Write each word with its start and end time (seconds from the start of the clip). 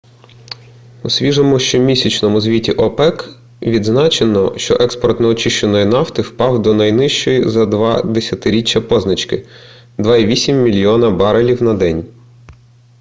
у 1.03 1.09
свіжому 1.09 1.59
щомісячному 1.59 2.41
звіті 2.41 2.71
опек 2.71 3.29
відзначено 3.61 4.57
що 4.57 4.75
експорт 4.79 5.19
неочищеної 5.19 5.85
нафти 5.85 6.21
впав 6.21 6.61
до 6.61 6.73
найнижчої 6.73 7.49
за 7.49 7.65
два 7.65 8.01
десятиріччя 8.01 8.81
позначки- 8.81 9.45
2,8 9.97 10.53
мільйона 10.53 11.09
барелів 11.09 11.63
на 11.63 11.73
день 11.73 12.05